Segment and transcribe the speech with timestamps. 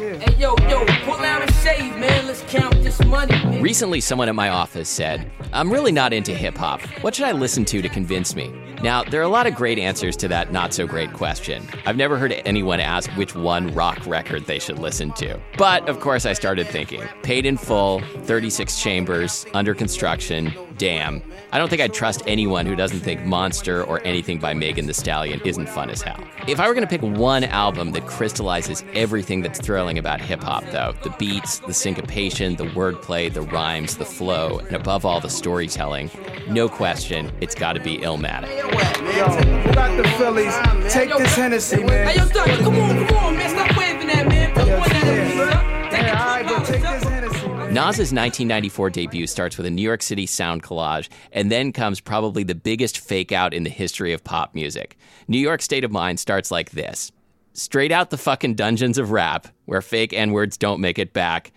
[0.00, 2.26] Hey, yo, yo, pull out a shave, man.
[2.26, 3.34] Let's count this money.
[3.34, 3.62] Man.
[3.62, 6.80] Recently, someone at my office said, I'm really not into hip hop.
[7.02, 8.50] What should I listen to to convince me?
[8.82, 11.68] Now, there are a lot of great answers to that not so great question.
[11.84, 15.38] I've never heard anyone ask which one rock record they should listen to.
[15.58, 21.22] But of course, I started thinking Paid in Full, 36 Chambers, Under Construction, Damn.
[21.52, 24.94] I don't think I'd trust anyone who doesn't think Monster or anything by Megan Thee
[24.94, 26.18] Stallion isn't fun as hell.
[26.48, 30.42] If I were going to pick one album that crystallizes everything that's thrilling about hip
[30.42, 35.20] hop, though the beats, the syncopation, the wordplay, the rhymes, the flow, and above all,
[35.20, 36.10] the storytelling
[36.50, 38.69] no question, it's got to be Illmatic.
[38.70, 40.54] Yo, who got the Phillies?
[40.92, 42.06] Take this Hennessy, man.
[42.06, 42.46] Hey, yo, stop.
[42.46, 43.50] Come on, come on, man.
[43.50, 44.54] Stop waving that, man.
[44.54, 45.48] Put one at him, son.
[45.92, 47.02] Yeah, all right, to but the take this.
[47.04, 47.48] Hennessy.
[47.72, 52.42] Nas's 1994 debut starts with a New York City sound collage, and then comes probably
[52.42, 54.96] the biggest fake out in the history of pop music.
[55.28, 57.12] New York State of Mind starts like this
[57.52, 61.52] Straight out the fucking dungeons of rap, where fake N words don't make it back.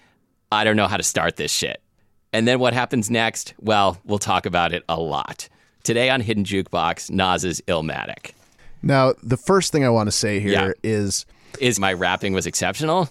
[0.51, 1.81] I don't know how to start this shit.
[2.31, 3.53] And then what happens next?
[3.59, 5.49] Well, we'll talk about it a lot.
[5.83, 8.31] Today on Hidden Jukebox, Nas's Illmatic.
[8.81, 10.71] Now, the first thing I want to say here Yeah.
[10.81, 11.25] is
[11.59, 13.09] Is my rapping was exceptional?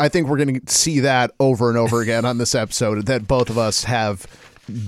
[0.00, 3.26] I think we're going to see that over and over again on this episode that
[3.28, 4.26] both of us have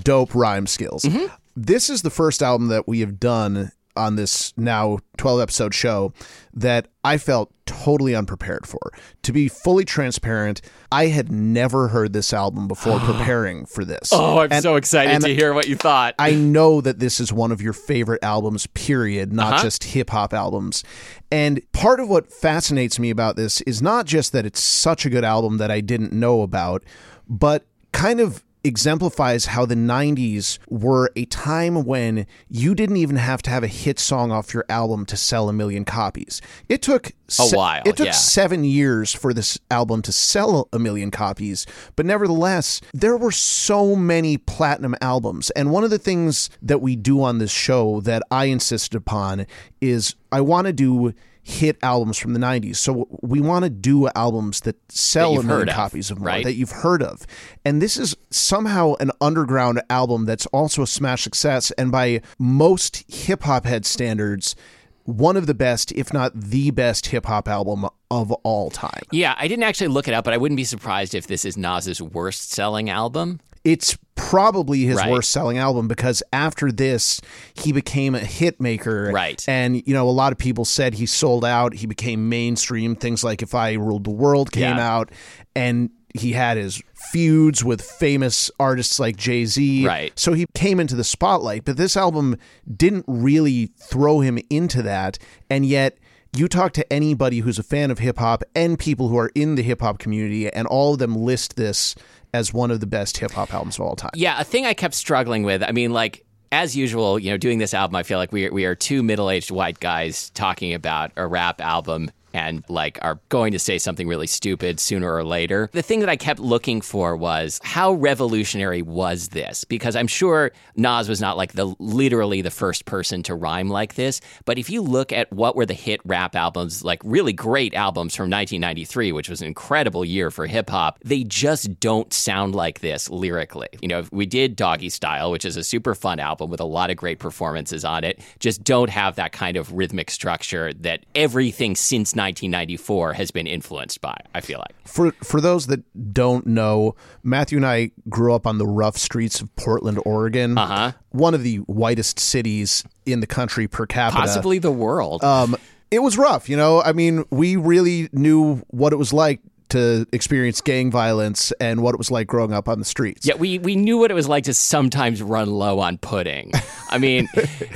[0.03, 1.03] dope rhyme skills.
[1.03, 1.33] Mm-hmm.
[1.55, 6.13] This is the first album that we have done on this now 12 episode show
[6.53, 8.79] that I felt totally unprepared for.
[9.23, 14.11] To be fully transparent, I had never heard this album before preparing for this.
[14.13, 16.15] Oh, I'm And- so excited to hear what you thought.
[16.19, 19.63] I know that this is one of your favorite albums, period, not Uh-huh.
[19.63, 20.83] just hip hop albums.
[21.31, 25.09] And part of what fascinates me about this is not just that it's such a
[25.09, 26.83] good album that I didn't know about,
[27.27, 33.41] but kind of exemplifies how the 90s were a time when you didn't even have
[33.43, 36.41] to have a hit song off your album to sell a million copies.
[36.67, 38.11] It took A while, It took yeah.
[38.11, 43.95] seven years for this album to sell a million copies, but nevertheless, there were so
[43.95, 45.49] many platinum albums.
[45.51, 49.45] And one of the things that we do on this show that I insisted upon
[49.81, 51.13] is I want to do
[51.47, 52.75] hit albums from the 90s.
[52.75, 56.27] So we want to do albums that sell you've a million of, copies of more
[56.27, 56.43] right?
[56.43, 57.25] that you've heard of.
[57.63, 63.05] And this is somehow an underground album that's also a smash success and by most
[63.07, 64.57] hip hop head standards
[65.05, 69.03] one of the best, if not the best, hip hop album of all time.
[69.09, 71.55] Yeah, I didn't actually look it up, but I wouldn't be surprised if this is
[71.55, 73.39] Nas's worst selling album.
[73.63, 73.97] It's
[74.29, 75.09] probably his Right.
[75.09, 77.21] worst selling album because after this,
[77.53, 79.09] he became a hit maker.
[79.13, 79.41] Right.
[79.47, 81.73] And, you know, a lot of people said he sold out.
[81.75, 82.95] He became mainstream.
[82.95, 84.95] Things like If I Ruled the World came Yeah.
[84.95, 85.11] out.
[85.55, 89.85] And he had his feuds with famous artists like Jay Z.
[89.85, 90.11] Right.
[90.19, 91.63] So he came into the spotlight.
[91.63, 92.35] But this album
[92.75, 95.17] didn't really throw him into that.
[95.49, 95.97] And yet,
[96.35, 99.55] you talk to anybody who's a fan of hip hop and people who are in
[99.55, 101.95] the hip hop community, and all of them list this
[102.33, 104.11] as one of the best hip hop albums of all time.
[104.15, 105.63] Yeah, a thing I kept struggling with.
[105.63, 108.53] I mean, like as usual, you know, doing this album, I feel like we are,
[108.53, 112.11] we are two middle aged white guys talking about a rap album.
[112.37, 115.71] And like are going to say something really stupid sooner or later.
[115.73, 119.63] The thing that I kept looking for was how revolutionary was this?
[119.63, 123.95] Because I'm sure Nas was not like the literally the first person to rhyme like
[123.95, 124.21] this.
[124.45, 128.15] But if you look at what were the hit rap albums, like really great albums
[128.15, 132.81] from 1993, which was an incredible year for hip hop, they just don't sound like
[132.81, 133.69] this lyrically.
[133.81, 136.91] You know, we did Doggy Style, which is a super fun album with a lot
[136.91, 141.75] of great performances on it, just don't have that kind of rhythmic structure that everything
[141.75, 144.75] since 1994 has been influenced by, I feel like.
[144.85, 145.83] For for those that
[146.13, 150.57] don't know, Matthew and I grew up on the rough streets of Portland, Oregon.
[150.57, 150.91] Uh-huh.
[151.11, 154.19] One of the whitest cities in the country per capita.
[154.19, 155.23] Possibly the world.
[155.23, 155.55] Um,
[155.89, 156.81] it was rough, you know.
[156.81, 159.39] I mean, we really knew what it was like
[159.69, 163.25] to experience gang violence and what it was like growing up on the streets.
[163.25, 166.51] Yeah, we, we knew what it was like to sometimes run low on pudding.
[166.89, 167.27] I mean,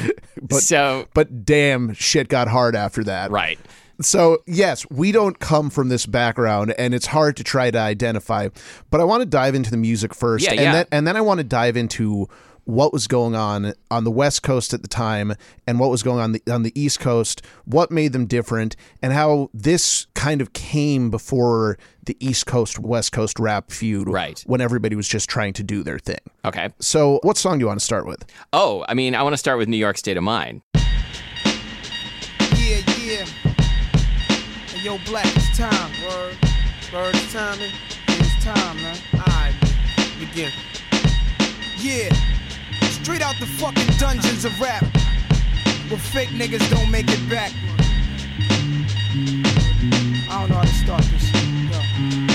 [0.52, 3.32] so But damn, shit got hard after that.
[3.32, 3.60] right.
[4.02, 8.50] So, yes, we don't come from this background and it's hard to try to identify,
[8.90, 10.72] but I want to dive into the music first Yeah, and yeah.
[10.74, 12.28] then and then I want to dive into
[12.66, 15.34] what was going on on the West Coast at the time
[15.66, 19.14] and what was going on the, on the East Coast, what made them different and
[19.14, 24.44] how this kind of came before the East Coast West Coast rap feud Right.
[24.46, 26.20] when everybody was just trying to do their thing.
[26.46, 26.70] Okay.
[26.80, 28.26] So, what song do you want to start with?
[28.54, 30.62] Oh, I mean, I want to start with New York State of Mind.
[34.84, 35.92] Yo, Black, it's time.
[36.04, 36.36] Word.
[36.92, 37.60] Word, it's time.
[37.60, 37.72] man.
[38.08, 38.98] It's time, man.
[39.14, 39.54] Alright,
[40.20, 40.52] begin.
[41.78, 42.10] Yeah.
[42.90, 44.84] Straight out the fucking dungeons of rap.
[45.90, 47.52] Where fake niggas don't make it back.
[50.30, 51.32] I don't know how to start this.
[52.28, 52.31] Yo.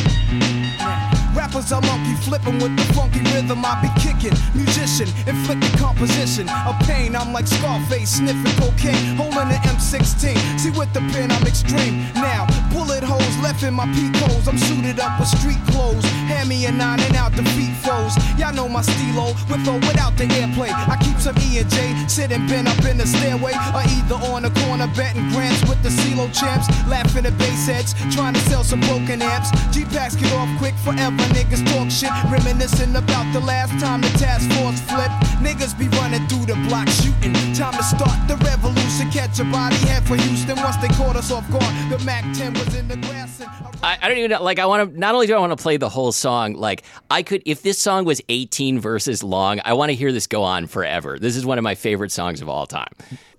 [1.56, 4.36] Cause I'm monkey flipping with the funky rhythm I be kicking.
[4.52, 7.16] Musician, inflicting composition of pain.
[7.16, 10.36] I'm like Scarface sniffing cocaine, holding an M16.
[10.60, 12.12] See with the pen I'm extreme.
[12.12, 12.44] Now,
[12.76, 13.86] bullet holes left in my
[14.20, 14.46] holes.
[14.46, 16.04] I'm suited up with street clothes.
[16.28, 18.12] Hand me a nine and out the feet foes.
[18.38, 20.68] Y'all know my stilo, with or without the airplay.
[20.68, 21.76] I keep some E and J
[22.06, 25.88] sitting bent up in the stairway, or either on the corner betting grants with the
[25.88, 29.48] CeeLo champs, laughing at bass heads, trying to sell some broken amps.
[29.72, 31.24] G packs get off quick forever.
[31.32, 35.16] Niggas talk shit, reminiscing about the last time the task force flipped.
[35.40, 37.32] Niggas be running through the block shooting.
[37.56, 39.10] Time to start the revolution.
[39.10, 40.56] Catch a body head for Houston.
[40.56, 43.40] Once they caught us off guard, the Mac 10 was in the grass.
[43.40, 43.50] And
[43.82, 44.42] I, I don't even know.
[44.42, 44.98] Like, I want to.
[44.98, 47.78] Not only do I want to play the whole song, like I could, if this
[47.78, 51.18] song was 18 verses long, I want to hear this go on forever.
[51.18, 52.92] This is one of my favorite songs of all time.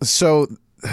[0.04, 0.48] So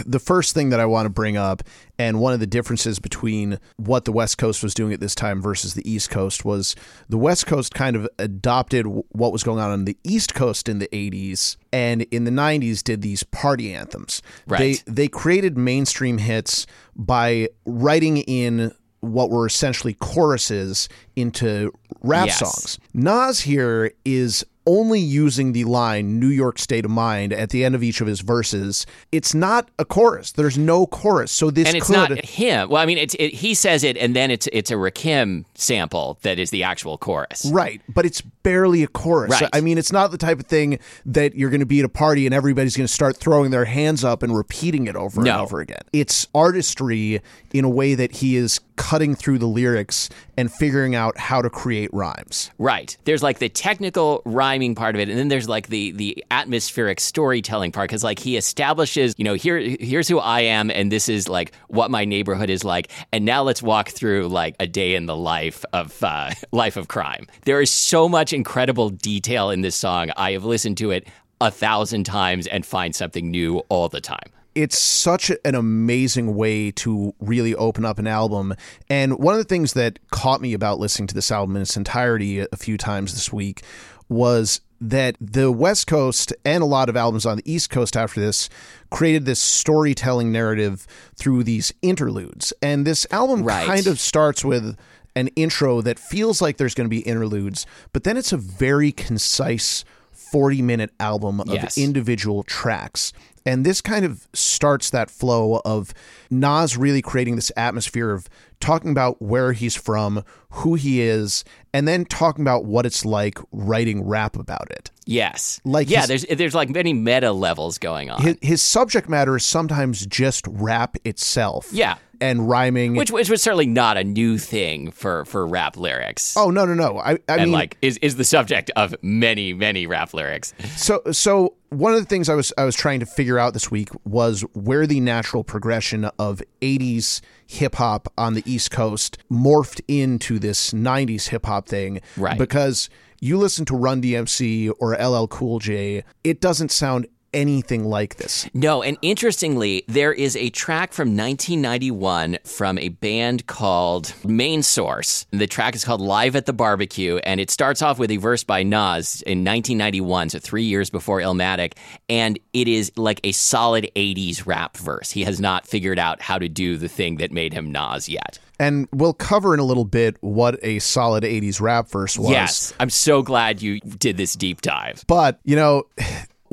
[0.07, 1.63] the first thing that I want to bring up,
[1.99, 5.43] and one of the differences between what the West Coast was doing at this time
[5.43, 6.75] versus the East Coast was
[7.09, 10.79] the West Coast kind of adopted what was going on on the East Coast in
[10.79, 14.23] the 80s and in the 90s did these party anthems.
[14.47, 14.83] Right.
[14.87, 16.67] They they created mainstream hits
[16.97, 21.71] by writing in what were essentially choruses into
[22.03, 22.39] rap Yes.
[22.39, 22.79] songs.
[22.95, 27.75] Nas here is only using the line New York State of Mind at the end
[27.75, 28.87] of each of his verses.
[29.13, 30.33] It's not a chorus.
[30.33, 31.31] There's no chorus.
[31.31, 32.69] So this and it's could not him.
[32.69, 36.19] Well, I mean, it's it, he says it, and then it's it's a Rakim sample
[36.23, 37.47] that is the actual chorus.
[37.47, 39.41] Right, but it's barely a chorus.
[39.41, 39.51] Right.
[39.53, 41.89] I mean, it's not the type of thing that you're going to be at a
[41.89, 45.29] party and everybody's going to start throwing their hands up and repeating it over and
[45.31, 45.81] over again.
[45.93, 47.21] It's artistry
[47.53, 51.49] in a way that he is cutting through the lyrics and figuring out how to
[51.49, 52.51] create rhymes.
[52.59, 52.97] Right.
[53.05, 54.21] There's like the technical
[54.55, 58.19] rhyming part of it, and then there's like the the atmospheric storytelling part because like
[58.21, 62.05] he establishes, you know, here here's who I am, and this is like what my
[62.05, 66.03] neighborhood is like, and now let's walk through like a day in the life of
[66.03, 67.27] uh, life of crime.
[67.45, 70.11] There is so much incredible detail in this song.
[70.17, 71.09] I have listened to it
[71.41, 74.31] a thousand times and find something new all the time.
[74.55, 78.55] it's such an amazing way to really open up an album.
[78.89, 81.77] And one of the things that caught me about listening to this album in its
[81.77, 83.63] entirety a few times this week
[84.09, 88.21] was that the West Coast and a lot of albums on the East Coast after
[88.21, 88.49] this
[88.91, 90.87] created this storytelling narrative
[91.17, 92.53] through these interludes.
[92.61, 93.67] And this album Right.
[93.67, 94.77] kind of starts with
[95.17, 98.93] an intro that feels like there's going to be interludes, but then it's a very
[98.93, 101.79] concise 40 minute album of Yes.
[101.79, 103.13] individual tracks.
[103.47, 105.93] And this kind of starts that flow of
[106.31, 111.45] Nas really creating this atmosphere of talking about where he's from, who he is,
[111.75, 114.91] and then talking about what it's like writing rap about it.
[115.05, 115.61] Yes.
[115.65, 118.23] Like yeah, his- there's there's like many meta levels going on.
[118.23, 121.69] His, his subject matter is sometimes just rap itself.
[121.71, 121.97] Yeah.
[122.21, 122.95] And rhyming.
[122.97, 126.37] which, which was certainly not a new thing for, for rap lyrics.
[126.37, 126.99] oh, no, no, no.
[126.99, 130.55] I, I and mean, like is, is the subject of many many rap lyrics.
[130.77, 133.71] So so one of the things I was I was trying to figure out this
[133.71, 139.81] week was where the natural progression of 80s hip hop on the East Coast morphed
[139.89, 142.39] into this 90s hip hop thing Right.
[142.39, 142.89] because
[143.21, 148.49] you listen to Run DMC or LL Cool J it doesn't sound anything like this.
[148.55, 155.27] No, and interestingly, there is a track from 1991 from a band called Main Source.
[155.31, 158.45] The track is called Live at the Barbecue, and it starts off with a verse
[158.45, 161.75] by Nas in 1991, so three years before Illmatic,
[162.09, 165.11] and it is like a solid 80s rap verse.
[165.11, 168.39] He has not figured out how to do the thing that made him Nas yet.
[168.59, 172.31] And we'll cover in a little bit what a solid 80s rap verse was.
[172.31, 175.05] Yes, I'm so glad you did this deep dive.
[175.09, 175.85] But, you know,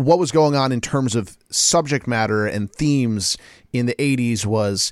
[0.06, 3.38] what was going on in terms of subject matter and themes
[3.74, 4.92] in the 80s was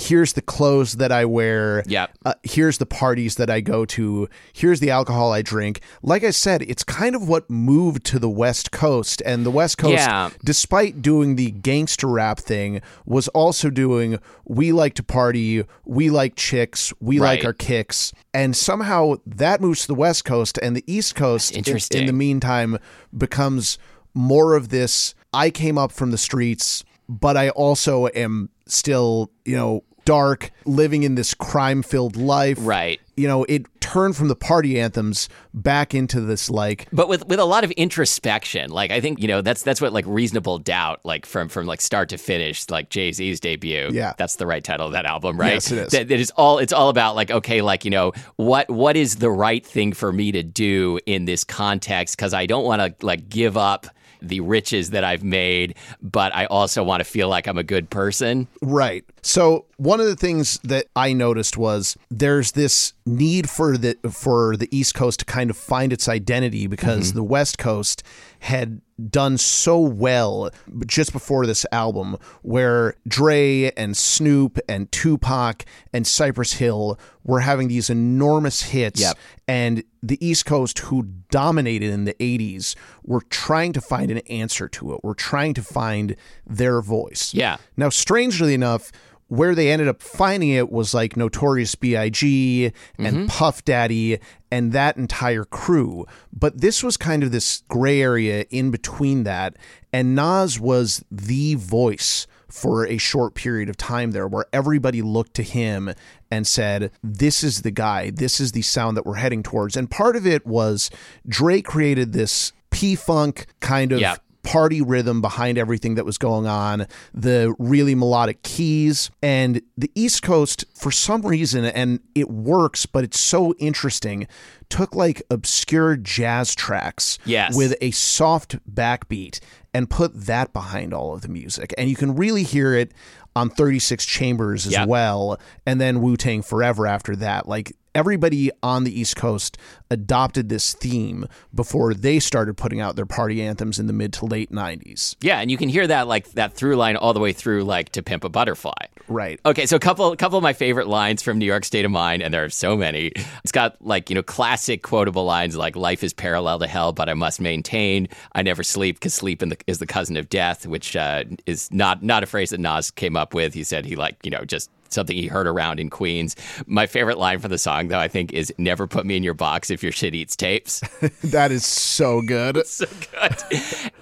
[0.00, 1.82] here's the clothes that I wear.
[1.88, 2.10] Yep.
[2.24, 4.28] Uh, here's the parties that I go to.
[4.52, 5.80] Here's the alcohol I drink.
[6.04, 9.20] Like I said, it's kind of what moved to the West Coast.
[9.26, 10.30] And the West Coast, Yeah.
[10.44, 16.36] despite doing the gangster rap thing, was also doing we like to party, we like
[16.36, 18.12] chicks, we like our kicks.
[18.32, 22.12] And somehow that moves to the West Coast and the East Coast in- in the
[22.12, 22.78] meantime
[23.16, 23.78] becomes
[24.14, 29.56] more of this I came up from the streets, but I also am still, you
[29.56, 32.56] know, dark, living in this crime filled life.
[32.60, 32.98] Right.
[33.14, 37.38] You know, it turned from the party anthems back into this like but with with
[37.40, 41.00] a lot of introspection like i think you know that's that's what like reasonable doubt
[41.04, 44.12] like from from like start to finish like jay-z's debut Yeah.
[44.18, 45.92] that's the right title of that album right Yes, it is.
[45.92, 49.16] that, that is all it's all about like okay like you know what what is
[49.16, 53.06] the right thing for me to do in this context because i don't want to
[53.06, 53.86] like give up
[54.20, 57.88] the riches that i've made but i also want to feel like i'm a good
[57.90, 59.04] person Right.
[59.28, 64.56] So one of the things that I noticed was there's this need for the for
[64.56, 67.18] the East Coast to kind of find its identity because mm-hmm.
[67.18, 68.02] the West Coast
[68.40, 68.80] had
[69.10, 70.50] done so well
[70.86, 77.68] just before this album where Dre and Snoop and Tupac and Cypress Hill were having
[77.68, 79.18] these enormous hits Yep.
[79.46, 84.68] and the East Coast, who dominated in the 80s, were trying to find an answer
[84.68, 85.04] to it.
[85.04, 86.16] Were trying to find
[86.46, 87.34] their voice.
[87.34, 87.58] Yeah.
[87.76, 88.90] Now, strangely enough,
[89.28, 92.72] where they ended up finding it was like Notorious B.I.G.
[92.98, 93.26] and mm-hmm.
[93.26, 94.18] Puff Daddy
[94.50, 96.06] and that entire crew.
[96.32, 99.56] But this was kind of this gray area in between that.
[99.92, 105.34] And Nas was the voice for a short period of time there where everybody looked
[105.34, 105.92] to him
[106.30, 109.76] and said, This is the guy, this is the sound that we're heading towards.
[109.76, 110.90] And part of it was
[111.26, 114.00] Dre created this P Funk kind of.
[114.48, 120.22] Party rhythm behind everything that was going on, the really melodic keys, and the East
[120.22, 124.26] Coast, for some reason, and it works, but it's so interesting,
[124.70, 127.54] took like obscure jazz tracks Yes.
[127.54, 129.38] with a soft backbeat
[129.74, 131.74] and put that behind all of the music.
[131.76, 132.92] And you can really hear it
[133.36, 134.88] on 36 Chambers as Yep.
[134.88, 137.46] well, and then Wu Tang Forever after that.
[137.46, 139.58] Like everybody on the East Coast
[139.90, 144.26] adopted this theme before they started putting out their party anthems in the mid to
[144.26, 145.16] late 90s.
[145.20, 147.90] Yeah, and you can hear that like that through line all the way through like
[147.90, 148.72] to Pimp a Butterfly.
[149.08, 149.40] Right.
[149.46, 152.22] Okay, so a couple couple of my favorite lines from New York State of Mind,
[152.22, 153.12] and there are so many.
[153.42, 157.08] It's got like you know classic quotable lines like "Life is parallel to hell, but
[157.08, 158.08] I must maintain.
[158.32, 161.72] I never sleep because sleep in the, is the cousin of death," which uh, is
[161.72, 163.54] not not a phrase that Nas came up with.
[163.54, 166.36] He said he like you know just something he heard around in Queens.
[166.66, 169.34] My favorite line from the song though I think is "Never put me in your
[169.34, 170.80] box if your shit eats tapes."
[171.22, 172.66] That is so good.
[172.66, 173.36] so good.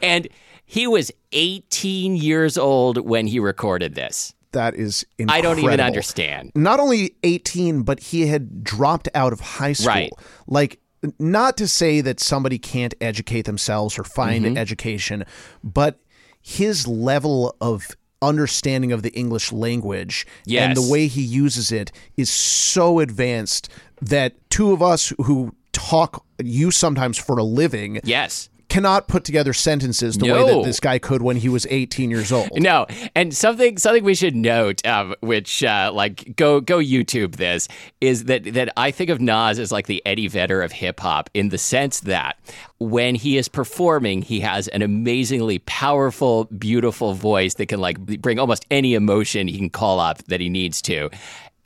[0.03, 0.29] And
[0.65, 4.35] he was 18 years old when he recorded this.
[4.53, 5.51] That is incredible.
[5.51, 6.53] I don't even understand.
[6.55, 9.89] Not only 18, but he had dropped out of high school.
[9.89, 10.13] Right.
[10.47, 10.81] Like,
[11.19, 14.57] not to say that somebody can't educate themselves or find Mm-hmm.
[14.57, 15.25] education,
[15.63, 16.01] but
[16.41, 17.89] his level of
[18.23, 20.27] understanding of the English language
[20.69, 23.69] and the way he uses it is so advanced
[24.01, 28.49] that two of us who talk you sometimes for a living Yes.
[28.69, 32.33] Cannot put together sentences the way that this guy could when he was 18 years
[32.33, 32.51] old.
[32.55, 37.69] No, and something something we should note, um, which uh, like go go YouTube this
[38.01, 41.31] is that that I think of Nas as like the Eddie Vedder of hip hop
[41.35, 42.39] in the sense that
[42.79, 48.39] when he is performing, he has an amazingly powerful, beautiful voice that can like bring
[48.39, 51.11] almost any emotion he can call up that he needs to.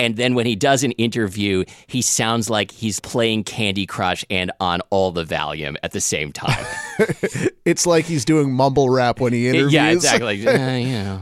[0.01, 4.51] And then when he does an interview, he sounds like he's playing Candy Crush and
[4.59, 6.65] on all the Valium at the same time.
[7.67, 9.73] It's like he's doing mumble rap when he interviews.
[9.73, 10.47] yeah, exactly.
[10.47, 11.21] Uh, you know.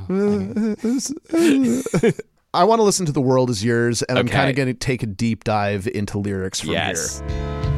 [2.54, 4.75] I want to listen to The World Is Yours, and I'm kind of going to
[4.75, 7.20] take a deep dive into lyrics from Yes.
[7.20, 7.77] here.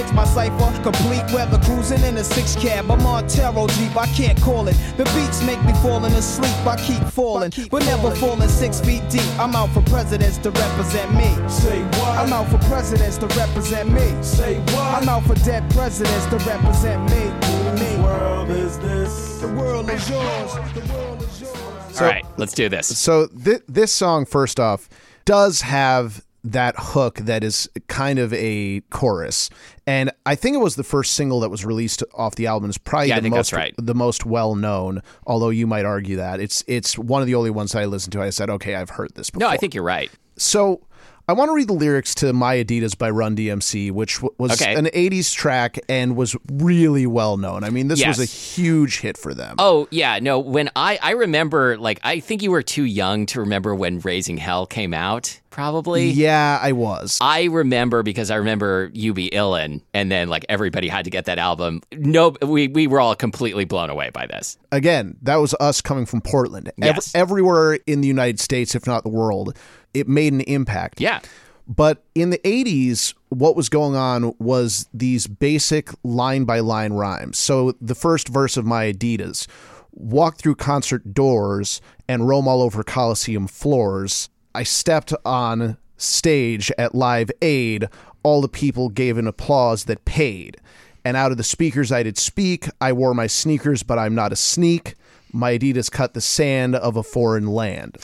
[0.01, 1.23] makes my cipher complete.
[1.33, 2.89] Weather cruising in a six cab.
[2.89, 4.75] I'm on Taro Jeep, I can't call it.
[4.97, 6.55] The beats make me falling asleep.
[6.65, 9.27] I keep falling, but never falling six feet deep.
[9.39, 11.29] I'm out for presidents to represent me.
[11.49, 12.17] Say what?
[12.17, 14.23] I'm out for presidents to represent me.
[14.23, 15.01] Say what?
[15.01, 17.21] I'm out for dead presidents to represent me.
[17.45, 18.03] Whose Me.
[18.03, 19.39] world is this?
[19.39, 20.53] The world is yours.
[20.73, 22.01] The world is yours.
[22.01, 22.97] All right, let's do this.
[22.97, 24.89] So th- this song, first off,
[25.25, 29.49] does have that hook that is kind of a chorus,
[29.91, 32.69] and I think it was the first single that was released off the album.
[32.69, 33.73] It's probably Yeah, the most right.
[33.77, 35.01] the most well known.
[35.27, 38.13] Although you might argue that it's it's one of the only ones that I listened
[38.13, 38.21] to.
[38.21, 39.47] I said, okay, I've heard this before.
[39.47, 40.09] No, I think you're right.
[40.37, 40.81] So
[41.27, 44.61] I want to read the lyrics to My Adidas by Run DMC, which w- was
[44.61, 44.73] Okay.
[44.73, 47.63] an 80s track and was really well known.
[47.63, 49.55] I mean, this was a huge hit for them.
[49.59, 50.39] Oh yeah, no.
[50.39, 54.37] When I I remember, like I think you were too young to remember when Raising
[54.37, 55.37] Hell came out.
[55.51, 56.09] Probably.
[56.09, 57.17] yeah, I was.
[57.19, 61.25] I remember because I remember you be illin, and then like everybody had to get
[61.25, 61.81] that album.
[61.91, 64.57] No, we we were all completely blown away by this.
[64.71, 66.71] Again, that was us coming from Portland.
[66.77, 67.13] Yes.
[67.13, 69.57] everywhere in the United States, if not the world,
[69.93, 71.01] it made an impact.
[71.01, 71.19] Yeah.
[71.67, 77.37] But in the 80s, what was going on was these basic line by line rhymes.
[77.37, 79.47] So the first verse of My Adidas
[79.93, 84.29] walk through concert doors and roam all over Coliseum floors.
[84.53, 87.87] I stepped on stage at Live Aid.
[88.23, 90.57] All the people gave an applause that paid.
[91.03, 94.33] And out of the speakers I did speak, I wore my sneakers, but I'm not
[94.33, 94.95] a sneak.
[95.31, 97.97] My Adidas cut the sand of a foreign land.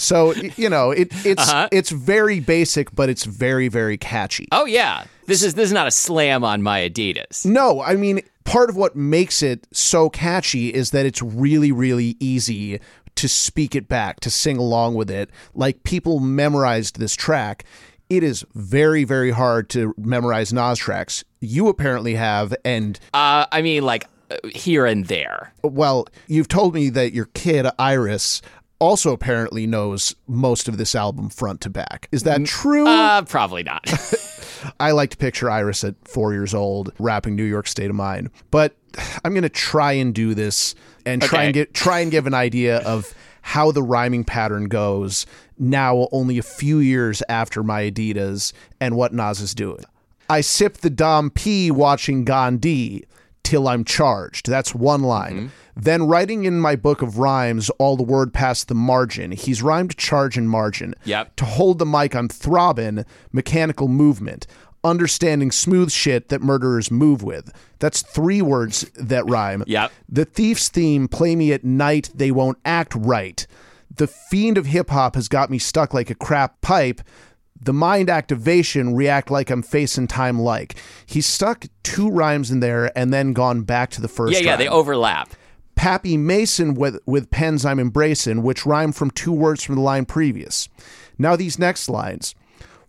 [0.00, 1.68] So you know it, it's Uh-huh.
[1.72, 4.48] it's very basic, but it's very very catchy.
[4.52, 5.04] Oh yeah.
[5.26, 7.44] This is this is not a slam on my Adidas.
[7.44, 12.16] No, I mean part of what makes it so catchy is that it's really really
[12.20, 12.80] easy
[13.16, 15.28] to speak it back, to sing along with it.
[15.54, 17.64] Like people memorized this track.
[18.08, 21.24] It is very very hard to memorize Nas tracks.
[21.40, 25.52] You apparently have, and Uh, I mean like uh, here and there.
[25.62, 28.40] well, you've told me that your kid Iris
[28.78, 32.08] also apparently knows most of this album front to back.
[32.12, 32.86] Is that true?
[32.86, 33.84] Uh, probably not.
[34.80, 38.30] I like to picture Iris at four years old rapping New York State of Mind.
[38.50, 38.76] But
[39.24, 40.74] I'm going to try and do this
[41.06, 41.44] and try Okay.
[41.46, 45.26] and get try and give an idea of how the rhyming pattern goes
[45.58, 49.84] now only a few years after my Adidas and what Nas is doing.
[50.28, 53.04] I sip the Dom P watching Gandhi
[53.48, 54.46] till I'm charged.
[54.46, 55.36] That's one line.
[55.36, 55.46] Mm-hmm.
[55.74, 59.32] Then writing in my book of rhymes all the word past the margin.
[59.32, 60.94] He's rhymed charge and margin.
[61.04, 61.36] Yep.
[61.36, 64.46] To hold the mic, I'm throbbing, mechanical movement,
[64.84, 67.50] understanding smooth shit that murderers move with.
[67.78, 69.64] That's three words that rhyme.
[69.66, 69.92] Yep.
[70.10, 73.46] The thief's theme, play me at night, they won't act right.
[73.96, 77.00] The fiend of hip hop has got me stuck like a crap pipe.
[77.60, 80.76] The mind activation react like I'm face and time like.
[81.06, 84.50] He stuck two rhymes in there and then gone back to the first yeah, yeah,
[84.50, 84.58] rhyme.
[84.60, 85.32] they overlap.
[85.74, 90.06] Pappy Mason with, with pens I'm embracing, which rhyme from two words from the line
[90.06, 90.68] previous.
[91.18, 92.34] Now these next lines.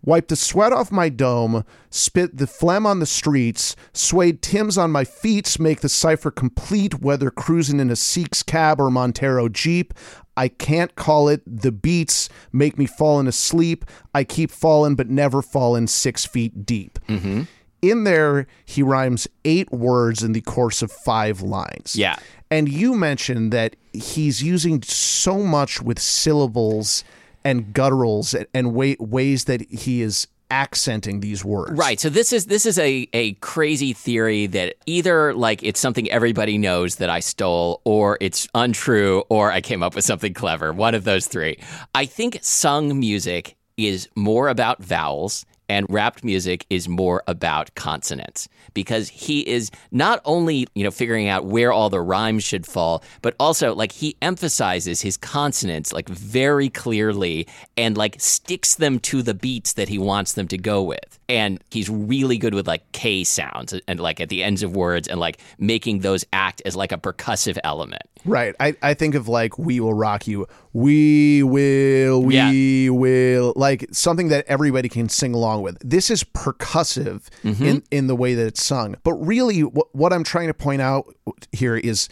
[0.02, 4.90] Wipe the sweat off my dome, spit the phlegm on the streets, suede Tims on
[4.90, 9.92] my feet, make the cipher complete, whether cruising in a Seeks cab or Montero Jeep.
[10.40, 11.42] I can't call it.
[11.44, 13.84] The beats make me falling asleep.
[14.14, 16.98] I keep falling, but never falling six feet deep.
[17.08, 17.42] Mm-hmm.
[17.82, 21.94] In there, he rhymes eight words in the course of five lines.
[21.94, 22.16] Yeah.
[22.50, 27.04] And you mentioned that he's using so much with syllables
[27.44, 31.72] and gutturals and, and way, ways that he is accenting these words.
[31.72, 31.98] Right.
[31.98, 36.58] So this is this is a a crazy theory that either like it's something everybody
[36.58, 40.72] knows that I stole or it's untrue or I came up with something clever.
[40.72, 41.58] One of those three.
[41.94, 48.48] I think sung music is more about vowels and rapped music is more about consonants
[48.74, 53.04] because he is not only, you know, figuring out where all the rhymes should fall,
[53.22, 59.22] but also like he emphasizes his consonants like very clearly and like sticks them to
[59.22, 61.19] the beats that he wants them to go with.
[61.30, 65.08] And he's really good with like K sounds and like at the ends of words
[65.08, 68.02] and like making those act as like a percussive element.
[68.24, 68.54] Right.
[68.60, 70.46] I, I think of like We Will Rock You.
[70.72, 72.90] We will, we Yeah.
[72.90, 73.52] will.
[73.56, 75.78] Like something that everybody can sing along with.
[75.80, 77.64] This is percussive mm-hmm.
[77.64, 78.96] in, in the way that it's sung.
[79.02, 81.14] But really, what, what I'm trying to point out
[81.52, 82.08] here is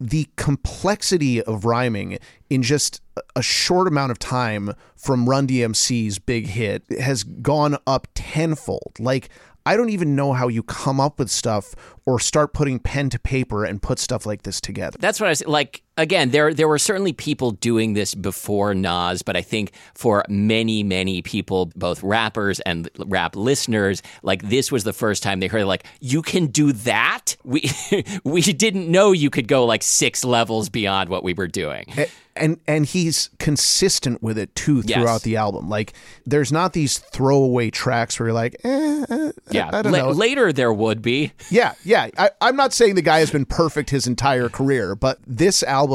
[0.00, 3.02] the complexity of rhyming in just
[3.36, 8.96] a short amount of time from Run DMC's big hit has gone up tenfold.
[8.98, 9.28] Like,
[9.66, 11.74] I don't even know how you come up with stuff
[12.06, 14.96] or start putting pen to paper and put stuff like this together.
[14.98, 15.82] That's what I was like.
[15.96, 20.82] Again, there there were certainly people doing this before Nas, but I think for many
[20.82, 25.64] many people, both rappers and rap listeners, like this was the first time they heard
[25.66, 27.36] like you can do that.
[27.44, 27.70] We
[28.24, 31.84] we didn't know you could go like six levels beyond what we were doing.
[31.98, 34.96] A- and and he's consistent with it too Yes.
[34.98, 35.68] throughout the album.
[35.68, 35.92] Like
[36.24, 40.10] there's not these throwaway tracks where you're like, eh, eh, Yeah, I don't La- know.
[40.12, 41.32] later there would be.
[41.50, 42.08] yeah, yeah.
[42.16, 45.89] I, I'm not saying the guy has been perfect his entire career, but this album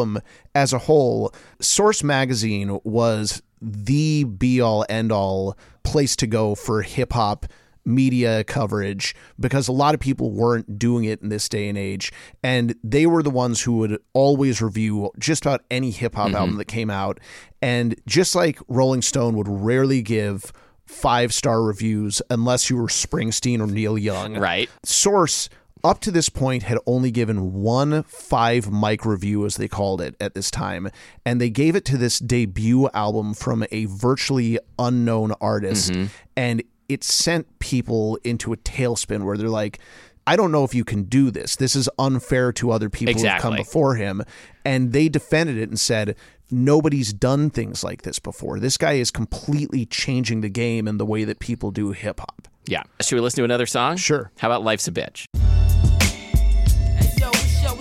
[0.54, 6.82] as a whole, Source Magazine was the be all end all place to go for
[6.82, 7.46] hip hop
[7.86, 12.12] media coverage because a lot of people weren't doing it in this day and age
[12.44, 16.36] and they were the ones who would always review just about any hip hop mm-hmm.
[16.36, 17.20] album that came out
[17.62, 20.52] and just like Rolling Stone would rarely give
[20.86, 24.38] five star reviews unless you were Springsteen or Neil Young.
[24.38, 24.70] Right.
[24.84, 25.50] Source
[25.86, 30.16] up to this point had only given one five mic review as they called it
[30.20, 30.90] at this time
[31.26, 36.08] and they gave it to this debut album from a virtually unknown artist mm-hmm.
[36.36, 39.80] and it sent people into a tailspin where they're like
[40.28, 41.56] I don't know if you can do this.
[41.56, 44.24] This is unfair to other people who've come before him.
[44.66, 46.16] And they defended it and said,
[46.50, 48.60] nobody's done things like this before.
[48.60, 52.48] This guy is completely changing the game and the way that people do hip hop.
[52.66, 52.82] Yeah.
[53.02, 53.98] Should we listen to another song?
[53.98, 54.32] Sure.
[54.40, 55.28] How about Life's a Bitch?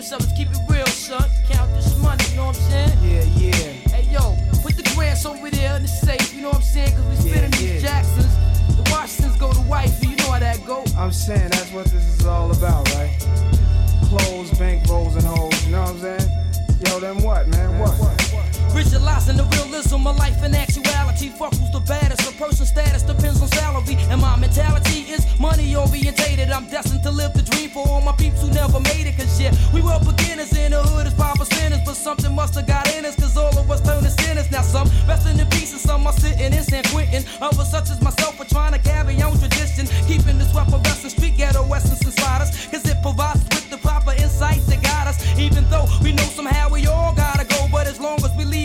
[0.05, 0.21] What's up.
[0.21, 1.31] Let's keep it real, son.
[1.49, 2.99] Count this money, you know what I'm saying?
[3.01, 3.73] Yeah, yeah.
[3.89, 6.95] Hey yo, put the grants over there in the safe, you know what I'm saying?
[6.95, 7.81] Cause we Yeah, spinning these.
[7.81, 8.29] Jacksons.
[8.77, 10.85] The Washingtons go to wifey, you know how that go.
[10.99, 13.17] I'm saying that's what this is all about, right?
[14.13, 16.29] Clothes, bank rolls, and hoes, you know what I'm saying?
[16.85, 17.74] Yo, then what, man?
[19.15, 21.29] Visualizing the realism of life and actuality.
[21.29, 22.29] Fuck who's the baddest.
[22.29, 23.97] A person's status depends on salary.
[24.11, 26.51] And my mentality is money orientated.
[26.51, 29.17] I'm destined to live the dream for all my peeps who never made it.
[29.17, 31.81] Cause yeah, we were beginners in the hood as five sinners.
[31.87, 33.15] But something must have got in us.
[33.15, 34.51] Cause all of us turned to sinners.
[34.51, 37.23] Now some resting in peace and some are sitting in San Quentin.
[37.41, 39.87] Others such as myself are trying to carry on tradition.
[40.09, 42.67] Keeping the sweat of and street ghetto essence inside us.
[42.67, 45.19] Cause it provides with the proper insights that guide us.
[45.39, 47.69] Even though we know somehow we all gotta go.
[47.71, 48.64] But as long as we leave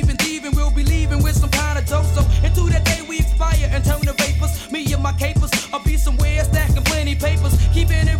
[1.89, 2.25] with some kind of dope.
[2.25, 4.71] So into that day we expire and turn to vapors.
[4.71, 7.55] Me and my capers, I'll be somewhere stacking plenty papers.
[7.73, 8.18] Keeping it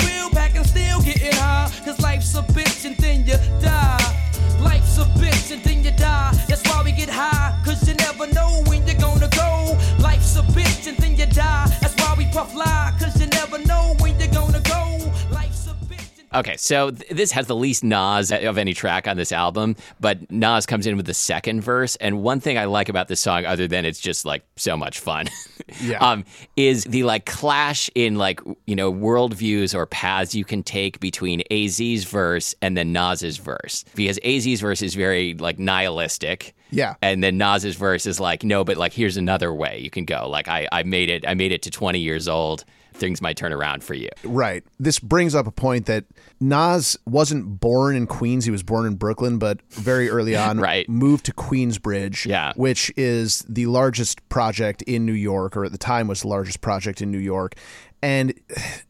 [16.33, 20.29] Okay, so th- this has the least Nas of any track on this album, but
[20.31, 21.95] Nas comes in with the second verse.
[21.97, 24.99] And one thing I like about this song, other than it's just like so much
[24.99, 25.27] fun,
[25.81, 25.97] Yeah.
[25.99, 30.99] um, is the like clash in like you know worldviews or paths you can take
[30.99, 36.55] between AZ's verse and then Nas's verse, because AZ's verse is very like nihilistic.
[36.71, 36.93] Yeah.
[37.01, 40.29] And then Nas's verse is like, no, but like here's another way you can go.
[40.29, 42.63] Like I, I made it I made it to 20 years old.
[42.99, 44.09] Things might turn around for you.
[44.23, 44.63] Right.
[44.79, 46.05] This brings up a point that
[46.39, 48.45] Nas wasn't born in Queens.
[48.45, 50.88] He was born in Brooklyn, but very early on Right.
[50.89, 52.53] moved to Queensbridge, Yeah.
[52.55, 56.62] which is the largest project in New York, or at the time was the largest
[56.62, 57.55] project in New York.
[58.01, 58.33] And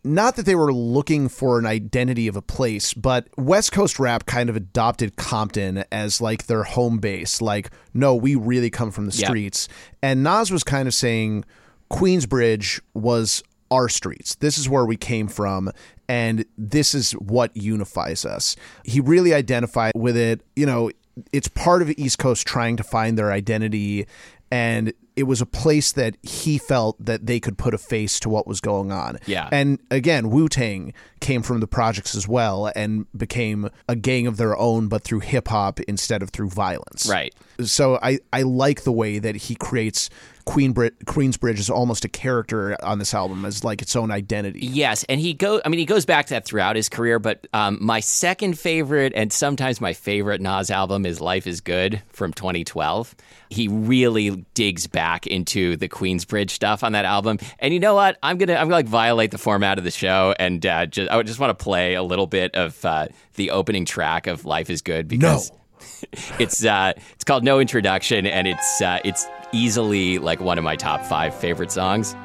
[0.04, 4.28] not that they were looking for an identity of a place, but West Coast rap
[4.28, 7.42] kind of adopted Compton as like their home base.
[7.42, 9.68] Like, no, we really come from the streets.
[10.04, 11.44] And Nas was kind of saying
[11.92, 14.36] Queensbridge was our streets.
[14.36, 15.72] This is where we came from.
[16.08, 18.56] And this is what unifies us.
[18.84, 20.42] He really identified with it.
[20.56, 20.92] You know,
[21.32, 24.08] it's part of East Coast trying to find their identity.
[24.52, 28.30] And it was a place that he felt that they could put a face to
[28.30, 29.20] what was going on.
[29.26, 29.50] Yeah.
[29.52, 34.38] And again, Wu Tang came from the projects as well and became a gang of
[34.38, 37.06] their own, but through hip hop instead of through violence.
[37.10, 37.36] Right.
[37.66, 40.10] So I, I like the way that he creates
[40.50, 44.66] Queenbridge, Queensbridge is almost a character on this album as like its own identity.
[44.66, 45.62] Yes, and he go.
[45.64, 47.20] I mean, he goes back to that throughout his career.
[47.20, 52.02] But um, my second favorite, and sometimes my favorite Nas album, is "Life Is Good"
[52.10, 53.16] from 2012.
[53.52, 57.40] He really digs back into the Queensbridge stuff on that album.
[57.60, 58.18] And you know what?
[58.24, 61.18] I'm gonna I'm gonna like violate the format of the show, and uh, just I
[61.18, 64.70] would just want to play a little bit of uh, the opening track of "Life
[64.70, 65.52] Is Good" because
[66.40, 70.76] it's uh, it's called No Introduction, and it's uh, it's easily like one of my
[70.76, 72.16] top five favorite songs.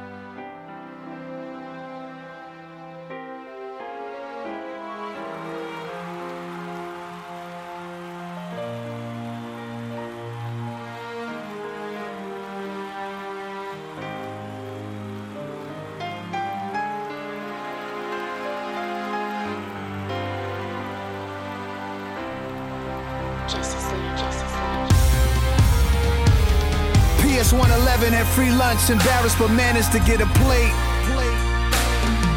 [28.74, 30.74] Lunch, embarrassed but managed to get a plate.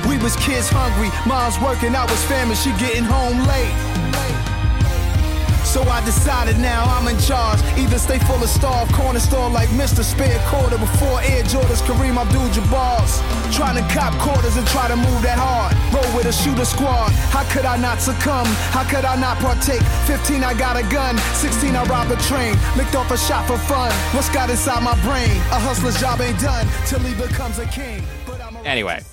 [0.07, 4.06] We was kids hungry, mom's working, I was famished, she getting home late.
[5.67, 7.59] So I decided now I'm in charge.
[7.77, 10.01] Either stay full of starve, corner store like Mr.
[10.01, 13.19] Spare Quarter before Air Jordans, Kareem Abdul-Jabbar's.
[13.53, 15.75] Trying to cop quarters and try to move that hard.
[15.93, 17.11] Roll with a shooter squad.
[17.35, 18.47] How could I not succumb?
[18.71, 19.83] How could I not partake?
[20.07, 22.55] 15 I got a gun, 16 I robbed a train.
[22.77, 23.91] Licked off a shot for fun.
[24.15, 25.35] What's got inside my brain?
[25.51, 28.01] A hustler's job ain't done till he becomes a king.
[28.25, 29.03] But I'm a Anyway.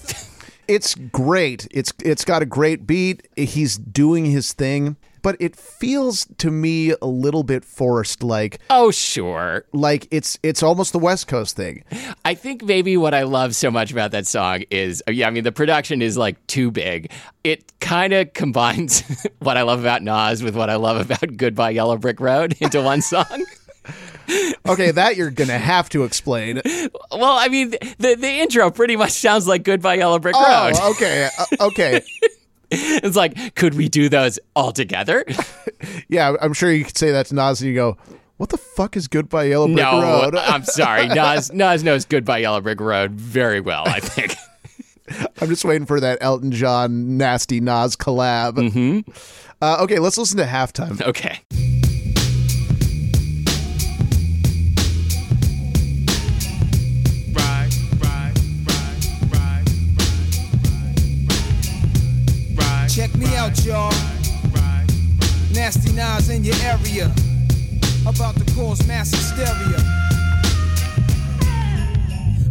[0.69, 1.67] It's great.
[1.73, 3.27] It's it's got a great beat.
[3.37, 4.97] He's doing his thing.
[5.25, 9.65] But it feels to me a little bit forced like Oh, sure.
[9.73, 11.83] like it's it's almost the West Coast thing.
[12.25, 15.43] I think maybe what I love so much about that song is, yeah, I mean,
[15.43, 17.11] the production is like too big.
[17.43, 19.03] It kind of combines
[19.41, 22.81] what I love about Nas with what I love about Goodbye Yellow Brick Road into
[22.81, 23.25] one song.
[24.67, 26.63] Okay, that you're gonna have to explain.
[26.65, 30.73] Well, I mean, the the intro pretty much sounds like Goodbye Yellow Brick Road.
[30.81, 32.01] Oh, okay, uh, okay.
[33.05, 35.25] It's like, could we do those all together?
[36.09, 37.99] Yeah, I'm sure you could say that to Nas and you go,
[38.39, 41.09] "What the fuck is Goodbye Yellow Brick no, Road?" I'm sorry.
[41.09, 43.83] Nas Nas knows Goodbye Yellow Brick Road very well.
[43.87, 44.35] I think.
[45.43, 48.53] I'm just waiting for that Elton John nasty Nas collab.
[48.55, 49.11] Mm-hmm.
[49.61, 51.03] Uh, okay, let's listen to halftime.
[51.03, 51.41] Okay.
[63.65, 63.91] Y'all.
[65.55, 67.11] Nasty knives in your area.
[68.07, 70.04] About to cause mass hysteria.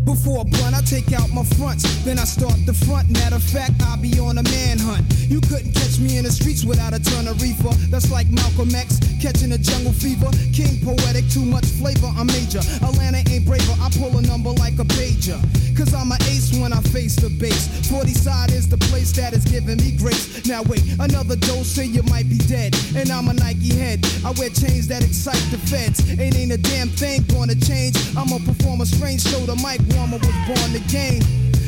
[0.06, 3.10] Before a blunt, I take out my fronts, then I start the front.
[3.10, 5.06] Matter of fact, I'll be on a manhunt.
[5.30, 7.72] You couldn't catch me in the streets without a ton of reefer.
[7.90, 10.28] That's like Malcolm X catching a jungle fever.
[10.52, 12.12] King poetic, too much flavor.
[12.18, 12.60] I'm major.
[12.84, 13.76] Atlanta ain't braver.
[13.80, 15.40] I pull a number like a pager.
[15.76, 17.90] Cause I'm an ace when I face the base.
[17.90, 20.46] 40 side is the place that is giving me grace.
[20.46, 22.76] Now wait, another dose, say you might be dead.
[22.96, 24.06] And I'm a Nike head.
[24.26, 26.04] I wear chains that excite the feds.
[26.20, 27.98] Ain't ain't a damn thing gonna change.
[28.16, 31.20] I'ma perform a strange, show, the mic warmer was born to.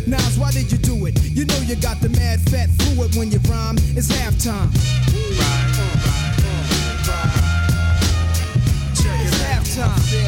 [0.07, 1.21] Nas, why did you do it?
[1.23, 3.77] You know you got the mad fat fluid when you rhyme.
[3.95, 4.69] It's halftime.
[9.23, 10.25] It's halftime.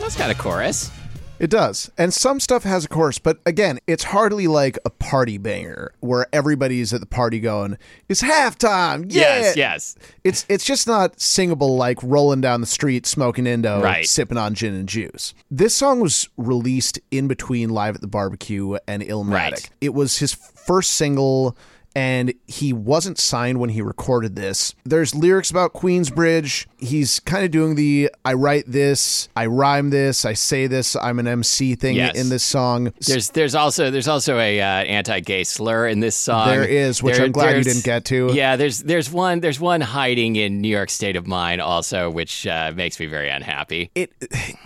[0.00, 0.90] That's got a chorus.
[1.38, 1.90] It does.
[1.96, 6.26] And some stuff has a chorus, but again, it's hardly like a party banger where
[6.32, 9.20] everybody's at the party going, "It's halftime." Yeah.
[9.40, 9.96] Yes, yes.
[10.24, 14.06] It's it's just not singable like rolling down the street smoking Indo, Right.
[14.06, 15.34] sipping on gin and juice.
[15.50, 19.34] This song was released in between Live at the Barbecue and Illmatic.
[19.52, 19.70] Right.
[19.80, 21.56] It was his first single
[21.98, 24.72] and he wasn't signed when he recorded this.
[24.84, 26.66] There's lyrics about Queensbridge.
[26.78, 31.18] He's kind of doing the I write this, I rhyme this, I say this, I'm
[31.18, 32.16] an MC thing Yes.
[32.16, 32.92] in this song.
[33.00, 36.48] There's there's also there's also a uh, anti-gay slur in this song.
[36.48, 38.30] There is, which I'm glad you didn't get to.
[38.32, 42.46] Yeah, there's there's one there's one hiding in New York State of Mind also, which
[42.46, 43.90] uh, makes me very unhappy.
[43.96, 44.12] it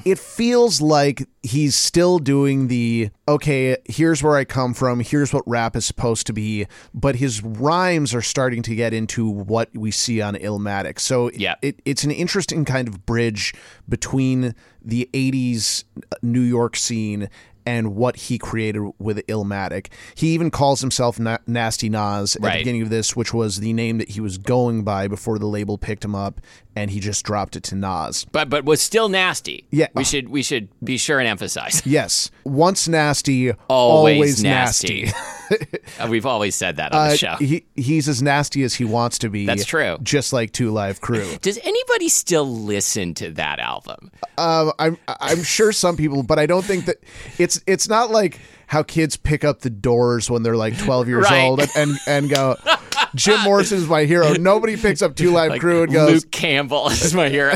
[0.04, 5.42] it feels like he's still doing the okay here's where i come from here's what
[5.46, 9.90] rap is supposed to be but his rhymes are starting to get into what we
[9.90, 11.54] see on illmatic so Yeah.
[11.62, 13.54] it, it's an interesting kind of bridge
[13.88, 14.54] between
[14.84, 17.28] the 80s uh, new york scene
[17.64, 19.86] and what he created with Illmatic.
[20.16, 22.54] He even calls himself Na- Nasty Nas at Right.
[22.54, 25.46] the beginning of this, which was the name that he was going by before the
[25.46, 26.40] label picked him up,
[26.74, 28.26] and he just dropped it to Nas.
[28.32, 29.68] But but was still nasty.
[29.70, 29.86] Yeah.
[29.94, 31.86] We should we should be sure and emphasize.
[31.86, 35.02] Yes, once nasty, Always, always, nasty.
[35.04, 35.18] nasty.
[36.08, 37.34] We've always said that on Uh, the show.
[37.38, 39.46] he he's as nasty as he wants to be.
[39.46, 39.98] That's true.
[40.02, 41.36] Just like Two Live Crew.
[41.42, 44.10] Does anybody still listen to that album?
[44.38, 46.96] um, I'm I'm sure some people, but I don't think that
[47.38, 51.24] it's it's not like how kids pick up the Doors when they're like 12 years
[51.24, 51.44] Right.
[51.44, 52.56] old and, and and go,
[53.14, 54.32] Jim Morrison is my hero.
[54.32, 57.54] Nobody picks up Two Live Like Crew and goes, Luke Campbell is my hero.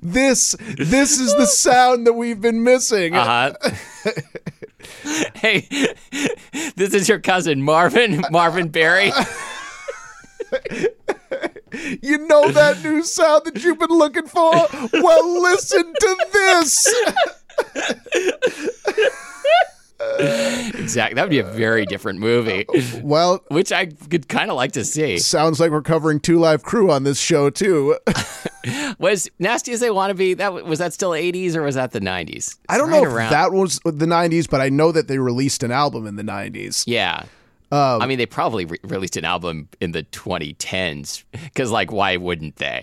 [0.00, 3.14] this this is the sound that we've been missing.
[3.14, 3.24] Uh
[3.64, 4.12] huh.
[5.34, 5.68] hey,
[6.76, 9.12] this is your cousin Marvin Marvin Berry.
[12.00, 14.52] You know that new sound that you've been looking for?
[14.92, 16.94] Well, listen to this.
[20.18, 21.14] exactly.
[21.14, 22.66] That would be a very different movie,
[23.02, 25.18] Well, which I could kind of like to see.
[25.18, 27.96] sounds like we're covering Two Live Crew on this show too.
[28.98, 30.34] Was Nasty as They Want to Be?
[30.34, 32.56] That was that still '80s or was that the '90s?
[32.68, 35.18] I don't Right know if around- that was the 90s, but I know that they
[35.18, 36.82] released an album in the 90s.
[36.86, 37.24] Yeah.
[37.70, 42.16] Um, I mean, they probably re- released an album in the 2010s because, like, why
[42.16, 42.82] wouldn't they?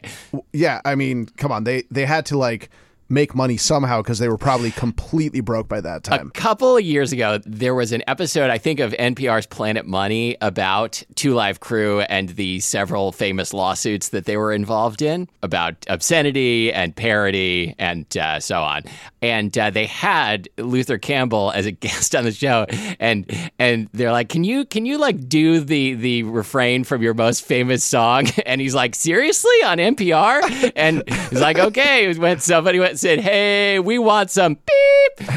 [0.54, 1.64] Yeah, I mean, come on.
[1.66, 2.70] They they had to like
[3.10, 6.28] make money somehow because they were probably completely broke by that time.
[6.28, 10.38] A couple of years ago, there was an episode, I think, of NPR's Planet Money
[10.42, 15.76] about Two Live Crew and the several famous lawsuits that they were involved in about
[15.88, 18.84] obscenity and parody and uh, so on.
[19.22, 22.66] And uh, they had Luther Campbell as a guest on the show,
[23.00, 23.26] and
[23.60, 27.44] and they're like, "Can you can you like do the the refrain from your most
[27.44, 33.00] famous song?" And he's like, "Seriously on NPR?" And he's like, "Okay." When somebody went
[33.04, 35.28] said, "Hey, we want some beep."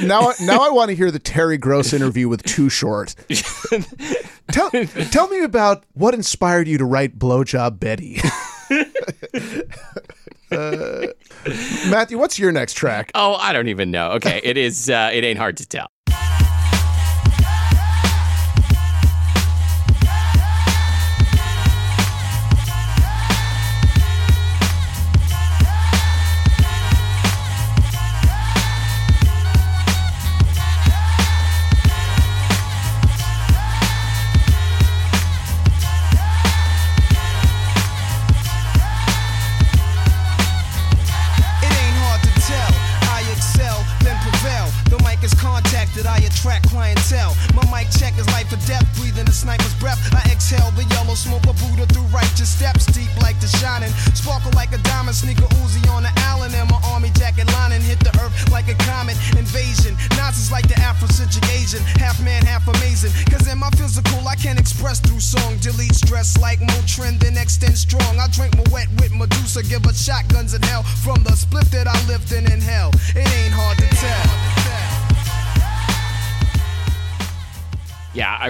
[0.00, 3.14] now, now I want to hear the Terry Gross interview with Too Short.
[4.50, 8.18] tell, tell me about what inspired you to write "Blowjob Betty."
[10.50, 11.08] Uh,
[11.90, 13.10] Matthew, what's your next track?
[13.14, 14.12] Oh, I don't even know.
[14.12, 14.88] Okay, it is.
[14.88, 15.88] Uh, it ain't hard to tell.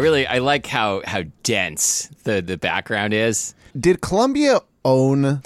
[0.09, 3.55] Really I like how how dense the the background is.
[3.79, 5.43] Did Columbia own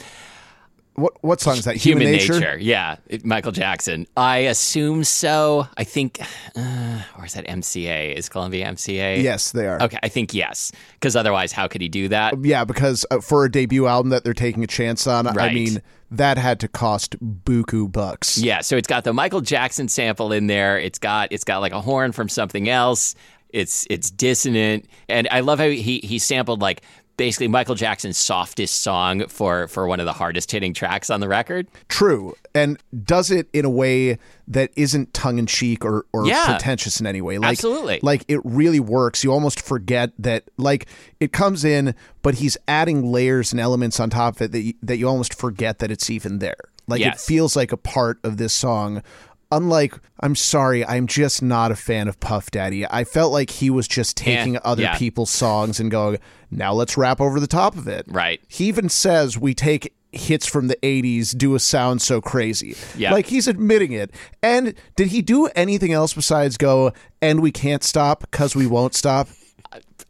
[0.95, 1.13] what?
[1.23, 1.77] What song is that?
[1.77, 2.59] Human, Nature.
[2.61, 4.07] Yeah, it- Michael Jackson.
[4.17, 5.67] I assume so.
[5.77, 6.21] I think,
[6.55, 8.15] uh, or is that MCA?
[8.15, 9.23] Is Columbia MCA?
[9.23, 9.83] Yes, they are.
[9.83, 12.35] Okay, I think yes, because otherwise, how could he do that?
[12.45, 15.81] Yeah, because uh, for a debut album that they're taking a chance on, I mean,
[16.11, 18.37] that had to cost buku bucks.
[18.37, 20.79] Yeah, so it's got the Michael Jackson sample in there.
[20.79, 23.15] It's got it's got like a horn from something else.
[23.53, 26.83] It's it's dissonant, and I love how he he sampled like
[27.19, 31.29] basically Michael Jackson's softest song for for one of the hardest hitting tracks on the
[31.29, 31.67] record.
[31.89, 36.45] True, and does it in a way that isn't tongue in cheek or, or Yeah.
[36.47, 37.39] pretentious in any way.
[37.39, 38.01] Like, Absolutely.
[38.03, 39.23] like it really works.
[39.23, 40.45] You almost forget that.
[40.57, 40.87] Like
[41.21, 44.75] it comes in, but he's adding layers and elements on top of it that you,
[44.83, 46.57] that you almost forget that it's even there.
[46.89, 49.03] Like it feels like a part of this song.
[49.53, 52.87] Unlike, I'm sorry, I'm just not a fan of Puff Daddy.
[52.87, 54.97] I felt like he was just taking Eh, other yeah.
[54.99, 56.19] people's songs and going,
[56.51, 58.07] now let's rap over the top of it.
[58.09, 58.41] Right.
[58.49, 62.77] He even says we take hits from the 80s, do a sound so crazy.
[62.97, 63.13] Yeah.
[63.13, 64.11] Like he's admitting it.
[64.43, 68.95] And did he do anything else besides go, and we can't stop because we won't
[68.95, 69.29] stop?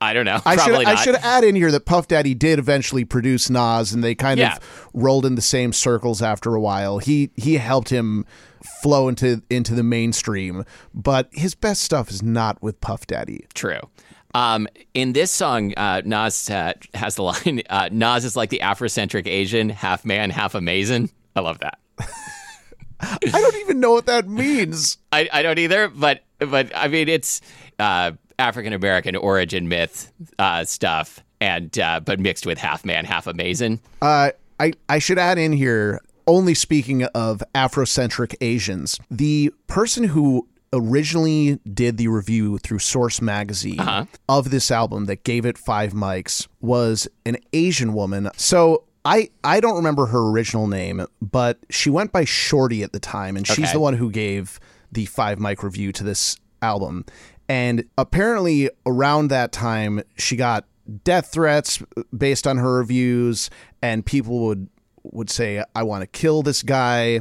[0.01, 0.41] I don't know.
[0.45, 0.87] I should not.
[0.87, 4.41] I should add in here that Puff Daddy did eventually produce Nas, and they kind
[4.41, 4.57] Yeah.
[4.57, 6.99] of rolled in the same circles after a while.
[6.99, 8.25] He he helped him
[8.83, 13.47] flow into into the mainstream, but his best stuff is not with Puff Daddy.
[13.55, 13.81] True.
[14.35, 18.61] Um, in this song, uh, Nas uh, has the line, uh, "Nas is like the
[18.63, 21.79] Afrocentric Asian, half man, half amazing." I love that.
[23.01, 24.99] I don't even know what that means.
[25.13, 27.41] I, I don't either, but but I mean it's
[27.79, 33.27] uh, African American origin myth uh, stuff, and uh, but mixed with half man, half
[33.27, 33.81] amazing.
[34.01, 40.49] Uh, I, I should add in here, only speaking of Afrocentric Asians, the person who
[40.73, 44.07] originally did the review through Source Magazine uh-huh.
[44.29, 48.31] of this album that gave it five mics was an Asian woman.
[48.37, 53.01] So I, I don't remember her original name, but she went by Shorty at the
[53.01, 53.73] time, and she's Okay.
[53.73, 54.59] the one who gave
[54.91, 57.05] the five mic review to this album.
[57.49, 60.65] And apparently, around that time, she got
[61.05, 61.83] death threats
[62.17, 63.51] based on her reviews,
[63.83, 64.69] and people would
[65.05, 67.21] would say, "I want to kill this guy,"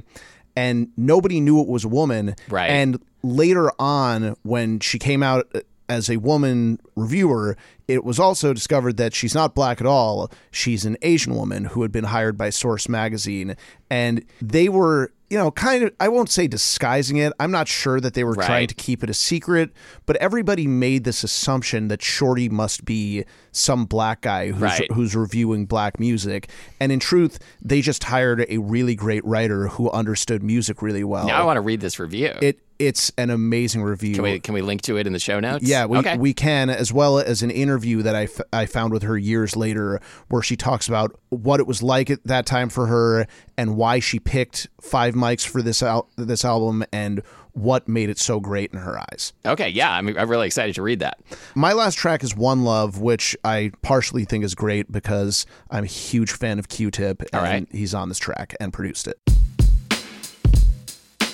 [0.56, 2.36] and nobody knew it was a woman.
[2.50, 2.70] Right.
[2.70, 5.52] And later on, when she came out
[5.92, 10.32] as a woman reviewer, it was also discovered that she's not black at all.
[10.52, 13.56] She's an Asian woman who had been hired by Source magazine,
[13.90, 15.12] and they were.
[15.30, 17.32] You know, kind of, I won't say disguising it.
[17.40, 19.72] I'm not sure that they were trying to keep it a secret,
[20.06, 23.24] but everybody made this assumption that Shorty must be
[23.54, 24.92] some black guy who's, Right.
[24.92, 26.50] who's reviewing black music.
[26.82, 31.28] And in truth, they just hired a really great writer who understood music really well.
[31.28, 32.34] Now I want to read this review.
[32.42, 34.16] it it's an amazing review.
[34.16, 35.64] can we can we link to it in the show notes?
[35.64, 36.18] Yeah, we, okay.
[36.18, 39.56] we can, as well as an interview that I, f- I found with her years
[39.56, 43.76] later, where she talks about what it was like at that time for her and
[43.78, 47.22] why she picked five mics for this al- this album and
[47.54, 49.34] what made it so great in her eyes.
[49.46, 49.68] okay.
[49.70, 51.20] Yeah, I'm, I'm really excited to read that.
[51.54, 55.88] My last track is One Love, which I partially think is great because I'm a
[55.88, 57.68] huge fan of Q-Tip, and All right.
[57.70, 59.20] he's on this track and produced it.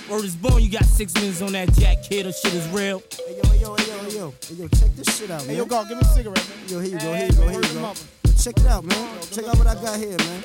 [0.09, 3.03] Word is born, you got six minutes on that jack kid, or shit is real.
[3.27, 5.49] Hey yo, hey yo, hey yo, hey yo, hey yo, check this shit out, man.
[5.49, 6.69] Hey, yo, go, give me a cigarette, man.
[6.69, 7.93] Yo, here you go, here you go, here you go.
[8.39, 9.21] check it out, man.
[9.31, 10.41] Check out what I got here, man.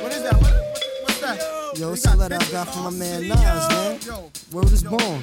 [0.00, 0.34] What is that?
[0.34, 1.67] What, what, what's that?
[1.78, 4.00] Yo, it's a letter I got from my man Nas, man.
[4.50, 5.22] Word is born.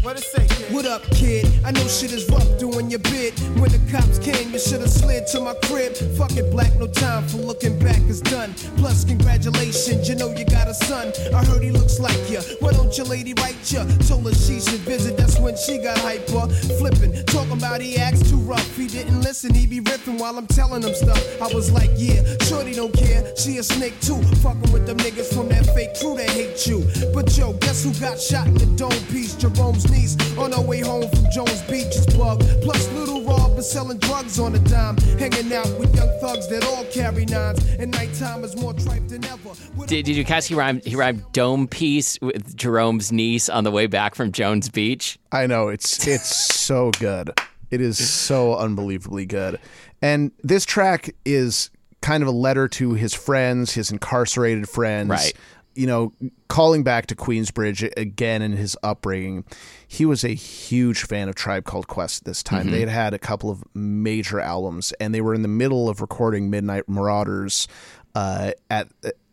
[0.00, 0.72] What it say, kid?
[0.72, 1.46] What up, kid?
[1.62, 3.38] I know shit is rough doing your bit.
[3.60, 5.92] When the cops came, you should have slid to my crib.
[6.16, 8.54] Fuck it, black, no time for looking back is done.
[8.78, 11.12] Plus, congratulations, you know you got a son.
[11.34, 12.40] I heard he looks like you.
[12.60, 13.84] Why don't your lady write you?
[14.08, 16.48] Told her she should visit, that's when she got hyper.
[16.78, 18.74] Flipping, talking about he acts too rough.
[18.74, 21.42] He didn't listen, he be ripping while I'm telling him stuff.
[21.42, 23.36] I was like, yeah, shorty don't care.
[23.36, 24.22] She a snake too.
[24.40, 26.86] Fucking with them niggas from that fake crew that hate you.
[27.12, 29.34] But yo, guess who got shot in the dome piece?
[29.34, 32.42] Jerome's niece on her way home from Jones Beach is bugged.
[32.62, 34.96] Plus, little Rob is selling drugs on a dime.
[35.18, 37.64] Hanging out with young thugs that all carry nines.
[37.78, 39.50] And nighttime is more tripe than ever.
[39.76, 43.64] With Did, did you catch he rhymed he rhymed dome piece with Jerome's niece on
[43.64, 45.18] the way back from Jones Beach?
[45.32, 47.32] I know it's it's so good.
[47.70, 49.60] It is so unbelievably good.
[50.02, 51.70] And this track is
[52.02, 55.10] kind of a letter to his friends, his incarcerated friends.
[55.10, 55.32] Right.
[55.74, 56.12] You know,
[56.48, 59.44] calling back to Queensbridge again in his upbringing.
[59.86, 62.70] He was a huge fan of Tribe Called Quest at this time.
[62.70, 66.00] They had had a couple of major albums, and they were in the middle of
[66.00, 67.68] recording Midnight Marauders
[68.14, 68.88] uh, at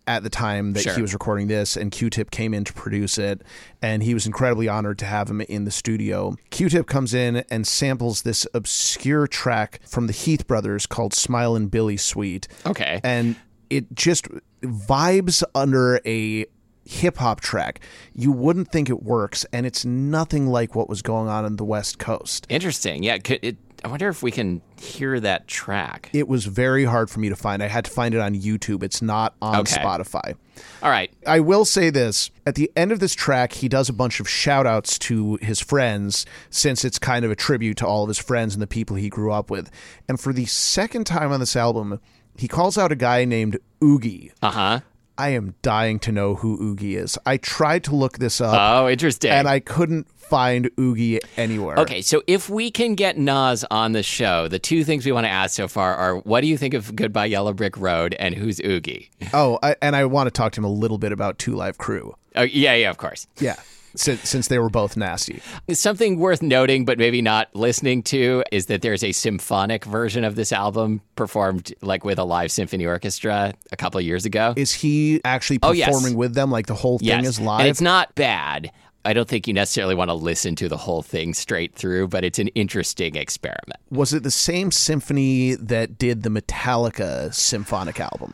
[0.06, 0.94] at the time that Sure.
[0.96, 3.42] he was recording this, and Q-Tip came in to produce it,
[3.82, 6.38] and he was incredibly honored to have him in the studio.
[6.50, 11.98] Q-Tip comes in and samples this obscure track from the Heath Brothers called "Smilin' Billy
[11.98, 13.02] Suite," Okay.
[13.04, 13.36] and
[13.70, 14.28] it just
[14.62, 16.46] vibes under a
[16.86, 17.82] hip hop track.
[18.14, 21.66] You wouldn't think it works, and it's nothing like what was going on in the
[21.66, 22.46] West Coast.
[22.50, 23.04] Interesting.
[23.04, 23.18] Yeah.
[23.18, 26.10] Could it, I wonder if we can hear that track.
[26.14, 27.62] It was very hard for me to find.
[27.62, 28.82] I had to find it on YouTube.
[28.84, 29.76] It's not on Okay.
[29.76, 30.36] Spotify.
[30.82, 31.12] All right.
[31.28, 34.28] I will say this at the end of this track, he does a bunch of
[34.28, 38.18] shout outs to his friends since it's kind of a tribute to all of his
[38.18, 39.70] friends and the people he grew up with.
[40.10, 42.00] And for the second time on this album,
[42.38, 44.32] he calls out a guy named Oogie.
[44.42, 44.80] Uh huh.
[45.20, 47.18] I am dying to know who Oogie is.
[47.26, 49.32] I tried to look this up Oh, interesting.
[49.32, 51.80] and I couldn't find Oogie anywhere.
[51.80, 55.26] Okay, so if we can get Nas on the show, the two things we want
[55.26, 58.36] to ask so far are what do you think of Goodbye Yellow Brick Road and
[58.36, 59.10] who's Oogie?
[59.34, 61.80] Oh, I, and I want to talk to him a little bit about Two Live
[61.80, 62.16] Crew.
[62.36, 63.26] Oh, yeah, yeah, of course.
[63.40, 63.56] Yeah.
[63.98, 65.42] Since, since they were both nasty.
[65.72, 70.36] Something worth noting, but maybe not listening to, is that there's a symphonic version of
[70.36, 74.54] this album performed like with a live symphony orchestra a couple of years ago.
[74.56, 75.88] Is he actually Oh, yes.
[75.88, 76.52] performing with them?
[76.52, 77.62] Like the whole thing yes, is live?
[77.62, 78.72] and it's not bad.
[79.06, 82.26] I don't think you necessarily want to listen to the whole thing straight through, but
[82.26, 83.80] it's an interesting experiment.
[83.90, 88.34] Was it the same symphony that did the Metallica symphonic album?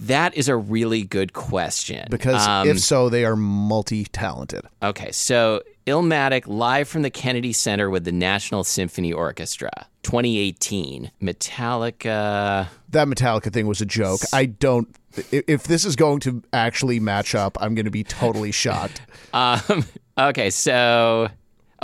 [0.00, 2.06] That is a really good question.
[2.10, 4.62] Because Um, if so, they are multi talented.
[4.82, 9.70] Okay, so Illmatic live from the Kennedy Center with the National Symphony Orchestra,
[10.02, 11.10] 2018.
[11.22, 12.68] Metallica.
[12.90, 14.20] That Metallica thing was a joke.
[14.32, 14.88] I don't.
[15.30, 19.00] If this is going to actually match up, I'm going to be totally shocked.
[19.34, 19.84] Um,
[20.16, 21.26] okay, so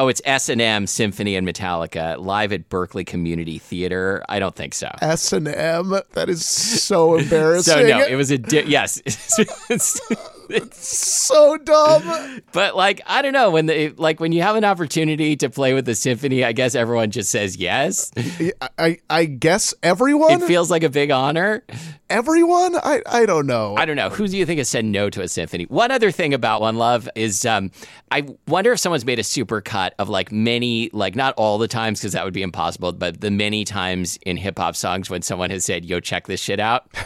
[0.00, 4.24] oh, it's S and M Symphony and Metallica live at Berkeley Community Theater.
[4.28, 4.90] I don't think so.
[5.02, 5.90] S and M.
[6.12, 7.60] That is so embarrassing.
[7.70, 9.02] So no, it was a di- yes.
[10.72, 12.40] so dumb.
[12.52, 15.74] but like I don't know when the like when you have an opportunity to play
[15.74, 18.10] with the symphony, I guess everyone just says yes.
[18.16, 20.32] I, I I guess everyone.
[20.32, 21.64] It feels like a big honor.
[22.08, 22.76] everyone.
[22.76, 23.76] I I don't know.
[23.76, 24.10] I don't know.
[24.10, 25.64] Who do you think has said no to a symphony?
[25.64, 27.70] One other thing about One Love is um,
[28.10, 31.68] I wonder if someone's made a super cut of like many, like not all the
[31.68, 35.22] times because that would be impossible, but the many times in hip hop songs when
[35.22, 36.86] someone has said, yo, check this shit out.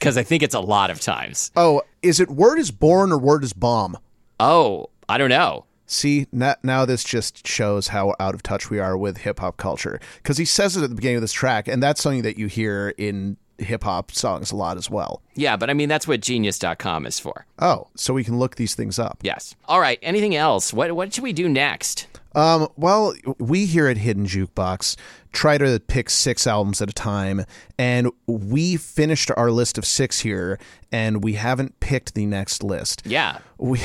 [0.00, 1.50] Because I think it's a lot of times.
[1.56, 3.98] oh, is it word is born or word is bomb?
[4.38, 5.66] Oh, I don't know.
[5.86, 9.56] See, now, now this just shows how out of touch we are with hip hop
[9.56, 10.00] culture.
[10.18, 12.46] Because he says it at the beginning of this track, and that's something that you
[12.46, 15.20] hear in hip hop songs a lot as well.
[15.34, 17.44] Yeah, but I mean, that's what genius.com is for.
[17.58, 19.18] Oh, so we can look these things up.
[19.22, 19.54] Yes.
[19.66, 19.98] All right.
[20.00, 20.72] Anything else?
[20.72, 22.06] What, what should we do next?
[22.34, 24.96] Um, well, we here at Hidden Jukebox
[25.32, 27.44] try to pick six albums at a time,
[27.78, 30.58] and we finished our list of six here,
[30.92, 33.02] and we haven't picked the next list.
[33.04, 33.38] Yeah.
[33.58, 33.80] We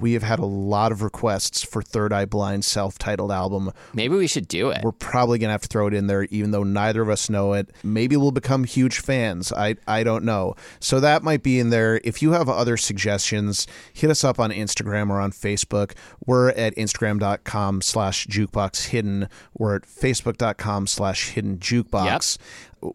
[0.00, 3.72] we have had a lot of requests for Third Eye Blind self-titled album.
[3.94, 4.82] Maybe we should do it.
[4.82, 7.54] We're probably gonna have to throw it in there, even though neither of us know
[7.54, 7.70] it.
[7.82, 9.52] Maybe we'll become huge fans.
[9.52, 10.54] I I don't know.
[10.78, 12.00] So that might be in there.
[12.04, 15.92] If you have other suggestions, hit us up on Instagram or on Facebook.
[16.26, 19.28] We're at Instagram.com slash jukebox hidden.
[19.56, 22.38] We're at Facebook.com slash hidden jukebox.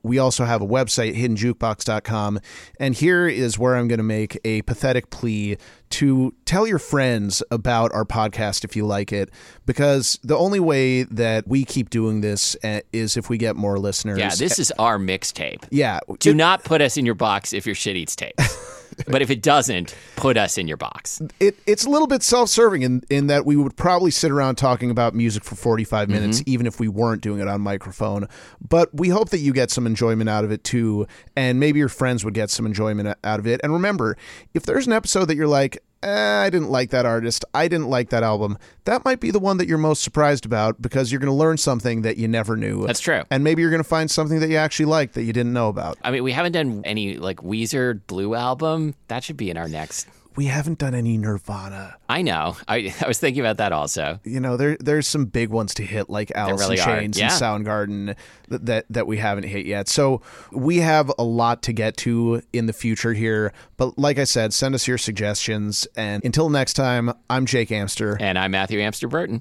[0.03, 2.39] We also have a website, hiddenjukebox.com.
[2.79, 5.57] And here is where I'm going to make a pathetic plea
[5.91, 9.31] to tell your friends about our podcast if you like it,
[9.65, 13.79] because the only way that we keep doing this uh, is if we get more
[13.79, 14.19] listeners.
[14.19, 15.63] yeah, this is our mixtape.
[15.71, 15.99] Yeah.
[16.19, 18.35] Do not put us in your box if your shit eats tape.
[19.07, 21.21] but if it doesn't, put us in your box.
[21.39, 24.91] it, it's a little bit self-serving in, in that we would probably sit around talking
[24.91, 26.13] about music for 45 Mm-hmm.
[26.13, 28.27] minutes even if we weren't doing it on microphone
[28.67, 31.89] but we hope that you get some enjoyment out of it too and maybe your
[31.89, 34.17] friends would get some enjoyment out of it and remember
[34.53, 37.45] if there's an episode that you're like eh, I didn't like that artist.
[37.53, 38.57] I didn't like that album.
[38.85, 41.57] That might be the one that you're most surprised about because you're going to learn
[41.57, 42.85] something that you never knew.
[42.87, 43.23] That's true.
[43.29, 45.69] And maybe you're going to find something that you actually like that you didn't know
[45.69, 45.97] about.
[46.03, 48.95] I mean, we haven't done any like Weezer Blue album.
[49.07, 50.07] That should be in our next.
[50.35, 51.97] We haven't done any Nirvana.
[52.07, 52.55] I know.
[52.67, 54.19] I, I was thinking about that also.
[54.23, 56.83] you know there there's some big ones to hit like Alice really in.
[56.85, 57.25] Chains Yeah.
[57.31, 58.15] and Soundgarden
[58.47, 59.87] that, that that we haven't hit yet.
[59.89, 60.21] So
[60.51, 63.53] we have a lot to get to in the future here.
[63.77, 65.87] But like I said, send us your suggestions.
[65.95, 68.17] And until next time, I'm Jake Amster.
[68.19, 69.37] And I'm Matthew Amster Burton.